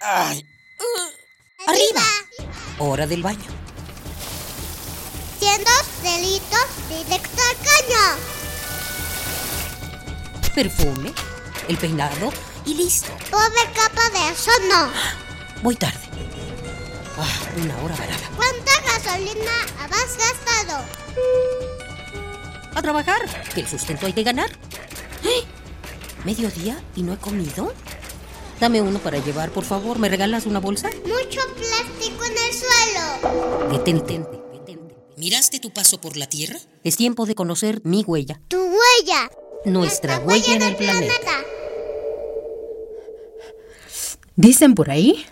[0.00, 0.46] Ay.
[1.66, 2.02] Arriba.
[2.78, 3.50] Hora del baño.
[5.38, 5.70] Siendo
[6.02, 8.04] delitos directo al caño.
[10.54, 11.12] Perfume,
[11.68, 12.32] el peinado
[12.64, 13.08] y listo.
[13.30, 14.90] Pobre capa de eso no.
[15.62, 15.98] Voy tarde.
[17.18, 18.30] Ah, una hora varada.
[18.36, 20.84] ¿Cuánta gasolina has gastado?
[22.74, 23.22] A trabajar,
[23.52, 24.50] que el sustento hay que ganar.
[25.24, 25.44] ¡Eh!
[26.24, 27.74] ¿Mediodía y no he comido?
[28.60, 29.98] Dame uno para llevar, por favor.
[29.98, 30.90] ¿Me regalas una bolsa?
[31.04, 33.70] Mucho plástico en el suelo.
[33.70, 34.18] Detente,
[34.52, 34.96] detente.
[35.16, 36.58] ¿Miraste tu paso por la Tierra?
[36.82, 38.40] Es tiempo de conocer mi huella.
[38.48, 39.30] Tu huella.
[39.64, 41.32] Nuestra huella en el planeta.
[44.34, 45.24] Dicen por ahí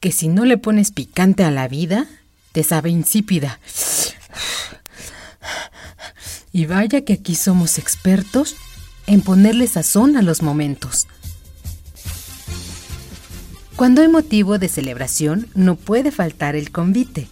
[0.00, 2.06] que si no le pones picante a la vida,
[2.52, 3.60] te sabe insípida.
[6.52, 8.56] Y vaya que aquí somos expertos
[9.06, 11.06] en ponerle sazón a los momentos.
[13.76, 17.28] Cuando hay motivo de celebración, no puede faltar el convite,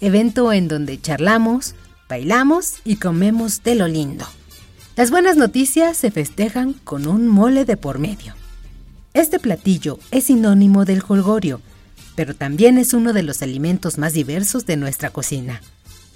[0.00, 1.74] evento en donde charlamos,
[2.08, 4.24] bailamos y comemos de lo lindo.
[4.94, 8.34] Las buenas noticias se festejan con un mole de por medio.
[9.12, 11.60] Este platillo es sinónimo del holgorio,
[12.14, 15.60] pero también es uno de los alimentos más diversos de nuestra cocina.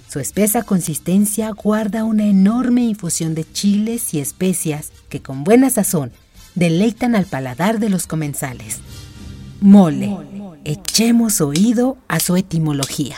[0.09, 6.13] Su espesa consistencia guarda una enorme infusión de chiles y especias que con buena sazón
[6.55, 8.79] deleitan al paladar de los comensales.
[9.63, 10.15] Mole.
[10.63, 13.17] Echemos oído a su etimología.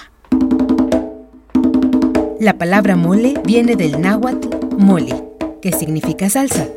[2.40, 5.22] La palabra mole viene del náhuatl mole,
[5.62, 6.70] que significa salsa.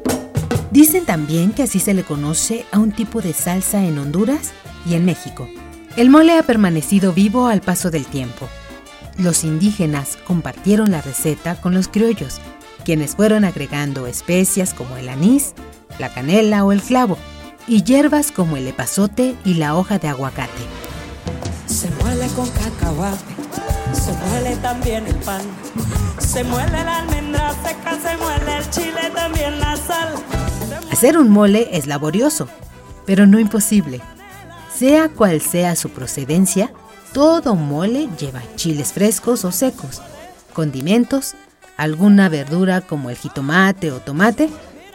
[0.72, 4.52] Dicen también que así se le conoce a un tipo de salsa en Honduras
[4.84, 5.48] y en México.
[5.97, 8.48] El mole ha permanecido vivo al paso del tiempo
[9.19, 12.41] los indígenas compartieron la receta con los criollos,
[12.84, 15.55] quienes fueron agregando especias como el anís,
[15.98, 17.19] la canela o el clavo,
[17.69, 20.62] y hierbas como el epazote y la hoja de aguacate.
[21.66, 23.34] Se muele con cacahuate,
[23.92, 25.43] se muele también el pan,
[26.19, 30.15] se muele la almendra seca, se muele el chile, también la sal.
[30.91, 32.48] Hacer un mole es laborioso,
[33.04, 34.00] pero no imposible.
[34.75, 36.72] Sea cual sea su procedencia,
[37.12, 40.00] todo mole lleva chiles frescos o secos,
[40.54, 41.34] condimentos,
[41.76, 44.48] alguna verdura como el jitomate o tomate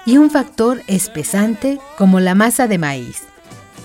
[0.05, 3.23] y un factor espesante como la masa de maíz.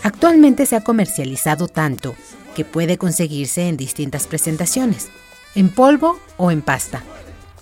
[0.03, 2.15] Actualmente se ha comercializado tanto
[2.55, 5.09] que puede conseguirse en distintas presentaciones,
[5.55, 7.03] en polvo o en pasta,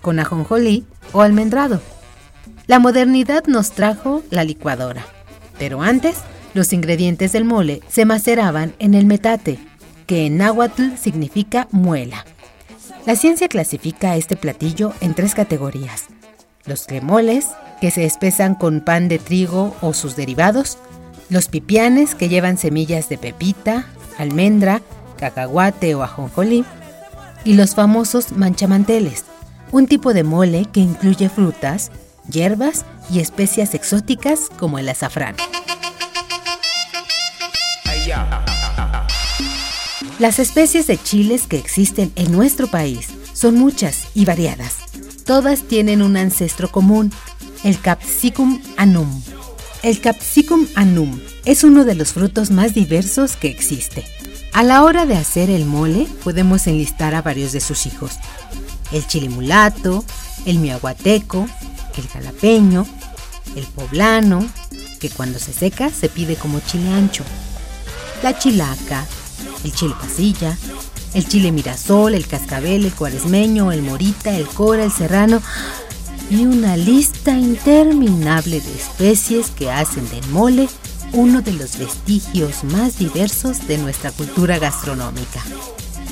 [0.03, 1.81] con ajonjolí o almendrado.
[2.66, 5.05] La modernidad nos trajo la licuadora,
[5.59, 6.16] pero antes
[6.55, 9.59] los ingredientes del mole se maceraban en el metate,
[10.06, 12.25] que en náhuatl significa muela.
[13.05, 16.06] La ciencia clasifica este platillo en tres categorías.
[16.65, 17.49] Los cremoles,
[17.81, 20.79] que se espesan con pan de trigo o sus derivados,
[21.29, 23.87] los pipianes, que llevan semillas de pepita,
[24.19, 24.83] almendra,
[25.19, 26.65] cacahuate o ajonjolí,
[27.45, 29.25] y los famosos manchamanteles,
[29.73, 31.91] un tipo de mole que incluye frutas,
[32.31, 35.37] hierbas y especias exóticas como el azafrán.
[40.19, 44.77] Las especies de chiles que existen en nuestro país son muchas y variadas.
[45.27, 47.13] Todas tienen un ancestro común,
[47.66, 49.10] el Capsicum anum.
[49.82, 54.04] El Capsicum anum es uno de los frutos más diversos que existe.
[54.53, 58.12] A la hora de hacer el mole podemos enlistar a varios de sus hijos.
[58.93, 60.04] El chile mulato,
[60.44, 61.49] el miaguateco,
[61.97, 62.87] el jalapeño,
[63.56, 64.47] el poblano,
[65.00, 67.25] que cuando se seca se pide como chile ancho,
[68.22, 69.04] la chilaca,
[69.65, 70.56] el chile pasilla,
[71.15, 75.43] el chile mirasol, el cascabel, el cuaresmeño, el morita, el cora, el serrano
[76.31, 80.69] y una lista interminable de especies que hacen del mole
[81.13, 85.41] uno de los vestigios más diversos de nuestra cultura gastronómica.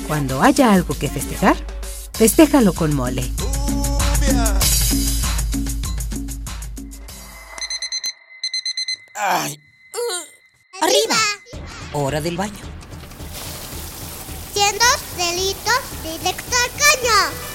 [0.07, 1.57] Cuando haya algo que festejar,
[2.13, 3.29] festéjalo con mole.
[9.13, 9.59] Ay.
[10.81, 11.15] Arriba.
[11.93, 12.53] Hora del baño.
[14.53, 14.85] Siendo
[15.17, 17.54] delitos directo al caño.